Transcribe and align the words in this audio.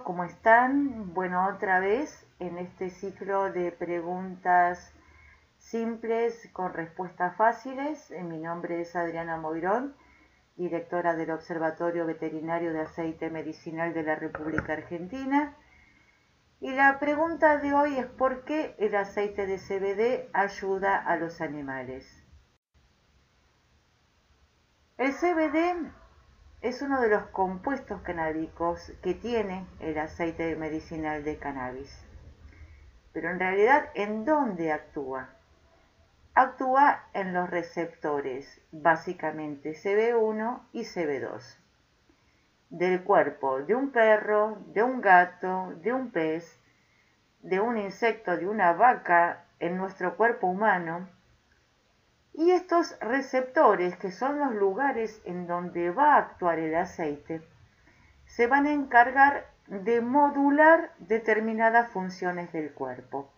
Hola 0.00 0.04
a 0.04 0.04
todos, 0.04 0.06
¿cómo 0.06 0.24
están? 0.24 1.14
Bueno, 1.14 1.46
otra 1.46 1.80
vez 1.80 2.26
en 2.38 2.58
este 2.58 2.90
ciclo 2.90 3.52
de 3.52 3.70
preguntas 3.72 4.94
simples 5.58 6.48
con 6.52 6.72
respuestas 6.72 7.36
fáciles. 7.36 8.10
Mi 8.10 8.38
nombre 8.38 8.80
es 8.80 8.96
Adriana 8.96 9.36
Moirón, 9.36 9.94
directora 10.56 11.14
del 11.16 11.30
Observatorio 11.30 12.06
Veterinario 12.06 12.72
de 12.72 12.80
Aceite 12.80 13.30
Medicinal 13.30 13.92
de 13.92 14.02
la 14.02 14.14
República 14.14 14.72
Argentina. 14.72 15.56
Y 16.60 16.70
la 16.72 16.98
pregunta 16.98 17.58
de 17.58 17.74
hoy 17.74 17.98
es 17.98 18.06
¿por 18.06 18.44
qué 18.44 18.74
el 18.78 18.94
aceite 18.94 19.46
de 19.46 19.58
CBD 19.58 20.30
ayuda 20.32 20.96
a 20.96 21.16
los 21.16 21.40
animales? 21.40 22.06
El 24.96 25.12
CBD 25.12 25.90
es 26.62 26.82
uno 26.82 27.00
de 27.00 27.08
los 27.08 27.24
compuestos 27.28 28.02
canábicos 28.02 28.92
que 29.02 29.14
tiene 29.14 29.66
el 29.80 29.98
aceite 29.98 30.56
medicinal 30.56 31.24
de 31.24 31.38
cannabis. 31.38 32.06
Pero 33.12 33.30
en 33.30 33.38
realidad, 33.38 33.88
¿en 33.94 34.24
dónde 34.24 34.72
actúa? 34.72 35.30
Actúa 36.34 37.06
en 37.14 37.32
los 37.32 37.48
receptores, 37.48 38.60
básicamente 38.72 39.72
CB1 39.72 40.60
y 40.72 40.82
CB2, 40.82 41.56
del 42.68 43.02
cuerpo 43.02 43.62
de 43.62 43.74
un 43.74 43.90
perro, 43.90 44.58
de 44.66 44.82
un 44.82 45.00
gato, 45.00 45.72
de 45.82 45.92
un 45.92 46.10
pez, 46.10 46.60
de 47.40 47.58
un 47.58 47.78
insecto, 47.78 48.36
de 48.36 48.46
una 48.46 48.74
vaca, 48.74 49.44
en 49.58 49.76
nuestro 49.76 50.16
cuerpo 50.16 50.46
humano, 50.46 51.08
y 52.32 52.52
estos 52.52 52.98
receptores, 53.00 53.96
que 53.96 54.12
son 54.12 54.38
los 54.38 54.54
lugares 54.54 55.20
en 55.24 55.46
donde 55.46 55.90
va 55.90 56.14
a 56.14 56.18
actuar 56.18 56.58
el 56.58 56.74
aceite, 56.74 57.42
se 58.26 58.46
van 58.46 58.66
a 58.66 58.72
encargar 58.72 59.46
de 59.66 60.00
modular 60.00 60.92
determinadas 60.98 61.90
funciones 61.90 62.52
del 62.52 62.72
cuerpo. 62.72 63.30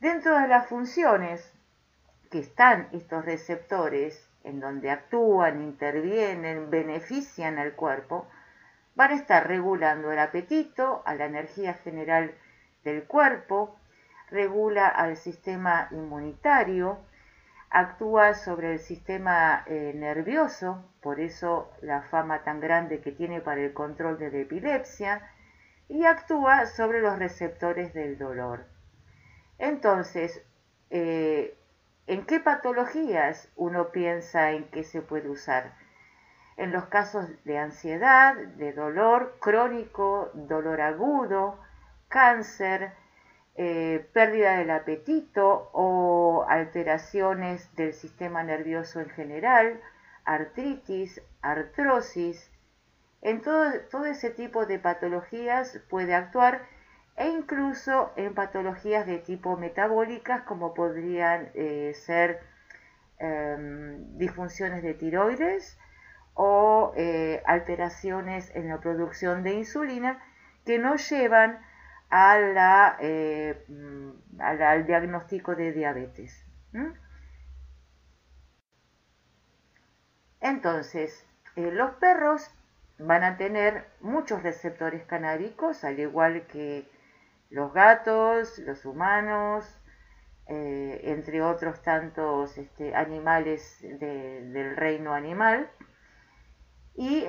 Dentro 0.00 0.38
de 0.38 0.48
las 0.48 0.66
funciones 0.66 1.52
que 2.30 2.38
están 2.38 2.88
estos 2.92 3.24
receptores, 3.24 4.30
en 4.44 4.60
donde 4.60 4.90
actúan, 4.90 5.62
intervienen, 5.62 6.70
benefician 6.70 7.58
al 7.58 7.74
cuerpo, 7.74 8.28
van 8.94 9.12
a 9.12 9.14
estar 9.14 9.46
regulando 9.46 10.12
el 10.12 10.18
apetito, 10.18 11.02
a 11.04 11.14
la 11.14 11.26
energía 11.26 11.74
general 11.74 12.34
del 12.84 13.04
cuerpo, 13.04 13.76
regula 14.30 14.88
al 14.88 15.16
sistema 15.16 15.88
inmunitario, 15.90 16.98
actúa 17.70 18.34
sobre 18.34 18.72
el 18.72 18.78
sistema 18.78 19.62
eh, 19.66 19.92
nervioso, 19.94 20.84
por 21.00 21.20
eso 21.20 21.70
la 21.82 22.02
fama 22.02 22.42
tan 22.42 22.60
grande 22.60 23.00
que 23.00 23.12
tiene 23.12 23.40
para 23.40 23.60
el 23.60 23.72
control 23.72 24.18
de 24.18 24.30
la 24.30 24.38
epilepsia, 24.38 25.30
y 25.88 26.04
actúa 26.04 26.66
sobre 26.66 27.00
los 27.00 27.18
receptores 27.18 27.94
del 27.94 28.18
dolor. 28.18 28.66
Entonces, 29.58 30.42
eh, 30.90 31.58
¿en 32.06 32.24
qué 32.26 32.40
patologías 32.40 33.50
uno 33.56 33.90
piensa 33.90 34.52
en 34.52 34.64
que 34.70 34.84
se 34.84 35.02
puede 35.02 35.28
usar? 35.28 35.74
En 36.56 36.72
los 36.72 36.86
casos 36.86 37.26
de 37.44 37.58
ansiedad, 37.58 38.34
de 38.34 38.72
dolor 38.72 39.36
crónico, 39.40 40.30
dolor 40.34 40.80
agudo, 40.80 41.58
cáncer, 42.08 42.92
eh, 43.60 44.06
pérdida 44.12 44.56
del 44.56 44.70
apetito 44.70 45.68
o 45.72 46.46
alteraciones 46.48 47.74
del 47.74 47.92
sistema 47.92 48.44
nervioso 48.44 49.00
en 49.00 49.10
general, 49.10 49.80
artritis, 50.24 51.20
artrosis. 51.42 52.52
En 53.20 53.42
todo, 53.42 53.72
todo 53.90 54.04
ese 54.04 54.30
tipo 54.30 54.64
de 54.64 54.78
patologías 54.78 55.80
puede 55.90 56.14
actuar 56.14 56.68
e 57.16 57.30
incluso 57.30 58.12
en 58.14 58.32
patologías 58.32 59.04
de 59.06 59.18
tipo 59.18 59.56
metabólicas 59.56 60.42
como 60.42 60.72
podrían 60.72 61.50
eh, 61.54 61.94
ser 61.94 62.40
em, 63.18 64.16
disfunciones 64.18 64.84
de 64.84 64.94
tiroides 64.94 65.76
o 66.34 66.92
eh, 66.96 67.42
alteraciones 67.44 68.54
en 68.54 68.68
la 68.68 68.78
producción 68.78 69.42
de 69.42 69.54
insulina 69.54 70.22
que 70.64 70.78
no 70.78 70.94
llevan 70.94 71.58
a 72.10 72.38
la, 72.38 72.96
eh, 73.00 73.64
mm, 73.68 74.40
al 74.40 74.86
diagnóstico 74.86 75.54
de 75.54 75.72
diabetes. 75.72 76.44
Entonces, 80.40 81.26
eh, 81.56 81.70
los 81.72 81.92
perros 81.96 82.50
van 82.98 83.24
a 83.24 83.36
tener 83.36 83.86
muchos 84.00 84.42
receptores 84.42 85.04
canábicos, 85.04 85.84
al 85.84 85.98
igual 85.98 86.46
que 86.46 86.88
los 87.50 87.72
gatos, 87.72 88.58
los 88.58 88.84
humanos, 88.84 89.78
eh, 90.46 91.00
entre 91.04 91.42
otros 91.42 91.82
tantos 91.82 92.56
este, 92.58 92.94
animales 92.94 93.78
del 93.82 94.76
reino 94.76 95.12
animal. 95.12 95.70
Y 97.00 97.24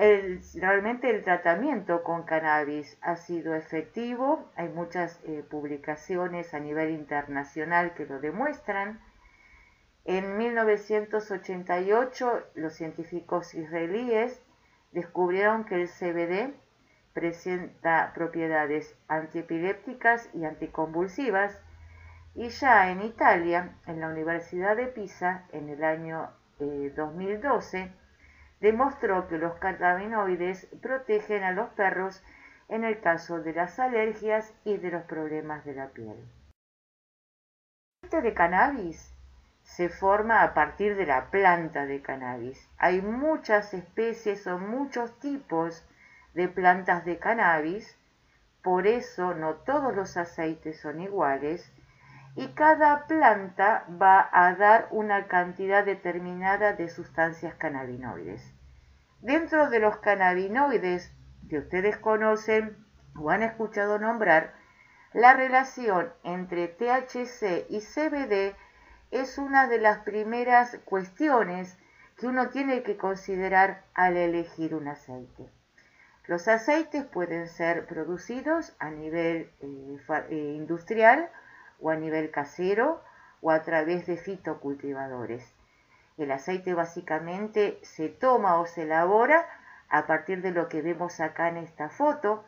realmente 0.56 1.12
el 1.12 1.24
tratamiento 1.24 2.02
con 2.02 2.24
cannabis 2.24 2.98
ha 3.02 3.16
sido 3.18 3.54
efectivo. 3.54 4.50
Hay 4.56 4.68
muchas 4.70 5.20
eh, 5.26 5.46
publicaciones 5.48 6.56
a 6.56 6.60
nivel 6.60 6.90
internacional 6.90 7.94
que 7.94 8.08
lo 8.08 8.20
demuestran. 8.20 9.00
En 10.06 10.40
1988 10.40 12.48
los 12.56 12.74
científicos 12.74 13.54
israelíes 13.54 14.42
descubrieron 14.92 15.66
que 15.66 15.84
el 15.84 15.88
CBD 15.88 16.56
presenta 17.14 18.12
propiedades 18.16 18.98
antiepilépticas 19.08 20.32
y 20.34 20.46
anticonvulsivas 20.46 21.60
y 22.34 22.50
ya 22.50 22.90
en 22.90 23.04
Italia, 23.04 23.76
en 23.86 24.00
la 24.00 24.08
Universidad 24.08 24.76
de 24.76 24.88
Pisa, 24.88 25.46
en 25.52 25.70
el 25.70 25.84
año 25.84 26.32
2012, 26.58 27.82
eh, 27.82 27.92
demostró 28.60 29.28
que 29.28 29.38
los 29.38 29.56
cannabinoides 29.56 30.68
protegen 30.82 31.44
a 31.44 31.52
los 31.52 31.70
perros 31.70 32.24
en 32.68 32.84
el 32.84 33.00
caso 33.00 33.42
de 33.42 33.54
las 33.54 33.80
alergias 33.80 34.54
y 34.64 34.78
de 34.78 34.92
los 34.92 35.04
problemas 35.04 35.66
de 35.66 35.74
la 35.74 35.88
piel. 35.88 36.18
El 38.02 38.08
aceite 38.08 38.22
de 38.22 38.34
cannabis 38.34 39.14
se 39.64 39.90
forma 39.90 40.44
a 40.44 40.54
partir 40.54 40.96
de 40.96 41.06
la 41.06 41.30
planta 41.30 41.86
de 41.86 42.02
cannabis. 42.02 42.70
Hay 42.78 43.02
muchas 43.02 43.74
especies 43.74 44.46
o 44.48 44.58
muchos 44.58 45.20
tipos 45.20 45.86
de 46.34 46.48
plantas 46.48 47.06
de 47.06 47.18
cannabis, 47.18 47.98
por 48.62 48.88
eso 48.88 49.34
no 49.34 49.56
todos 49.56 49.96
los 49.96 50.18
aceites 50.18 50.80
son 50.80 51.02
iguales 51.02 51.72
y 52.36 52.48
cada 52.50 53.08
planta 53.08 53.86
va 54.02 54.30
a 54.32 54.54
dar 54.56 54.88
una 54.92 55.28
cantidad 55.28 55.84
determinada 55.84 56.74
de 56.74 56.90
sustancias 56.90 57.56
cannabinoides. 57.56 58.54
Dentro 59.22 59.70
de 59.70 59.80
los 59.80 59.98
cannabinoides 59.98 61.12
que 61.50 61.58
ustedes 61.58 61.98
conocen 61.98 62.78
o 63.16 63.30
han 63.30 63.44
escuchado 63.44 64.00
nombrar, 64.00 64.54
la 65.14 65.34
relación 65.34 66.14
entre 66.24 66.68
THC 66.68 67.66
y 67.70 67.82
CBD 67.82 68.56
es 69.12 69.38
una 69.38 69.68
de 69.68 69.80
las 69.80 70.00
primeras 70.00 70.78
cuestiones 70.86 71.78
que 72.18 72.28
uno 72.28 72.50
tiene 72.50 72.84
que 72.84 72.98
considerar 72.98 73.84
al 73.94 74.18
elegir 74.18 74.76
un 74.76 74.88
aceite. 74.88 75.50
Los 76.28 76.48
aceites 76.48 77.06
pueden 77.06 77.48
ser 77.48 77.88
producidos 77.88 78.76
a 78.78 78.92
nivel 78.92 79.52
eh, 79.62 79.98
eh, 80.30 80.54
industrial 80.56 81.30
o 81.82 81.90
a 81.90 81.96
nivel 81.96 82.32
casero 82.32 83.02
o 83.42 83.52
a 83.52 83.62
través 83.62 84.06
de 84.06 84.18
fitocultivadores. 84.18 85.54
El 86.18 86.32
aceite 86.32 86.74
básicamente 86.74 87.80
se 87.84 88.10
toma 88.10 88.60
o 88.60 88.66
se 88.66 88.84
elabora 88.84 89.48
a 89.90 90.06
partir 90.06 90.42
de 90.42 90.52
lo 90.52 90.68
que 90.68 90.82
vemos 90.82 91.20
acá 91.20 91.48
en 91.48 91.58
esta 91.58 91.90
foto, 91.90 92.44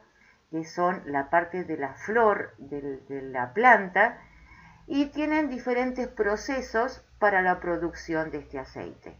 que 0.51 0.65
son 0.65 1.01
la 1.05 1.29
parte 1.29 1.63
de 1.63 1.77
la 1.77 1.93
flor 1.93 2.53
de, 2.57 3.21
la 3.21 3.53
planta, 3.53 4.19
y 4.87 5.07
tienen 5.07 5.49
diferentes 5.49 6.07
procesos 6.07 7.03
para 7.17 7.41
la 7.41 7.59
producción 7.59 8.29
de 8.31 8.39
este 8.39 8.59
aceite. 8.59 9.17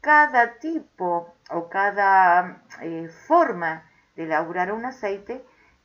Cada 0.00 0.54
tipo 0.54 1.34
o 1.50 1.68
cada 1.68 2.62
eh, 2.80 3.08
forma 3.08 3.84
de 4.16 4.24
elaborar 4.24 4.72
un 4.72 4.86
aceite 4.86 5.44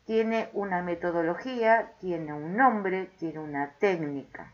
tiene 0.09 0.49
una 0.53 0.81
metodología, 0.81 1.91
tiene 1.99 2.33
un 2.33 2.57
nombre, 2.57 3.11
tiene 3.19 3.37
una 3.37 3.73
técnica. 3.73 4.51